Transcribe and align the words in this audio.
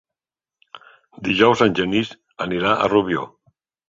Dijous 1.27 1.61
en 1.65 1.75
Genís 1.79 2.09
anirà 2.47 2.73
a 2.73 2.89
Rubió. 2.95 3.27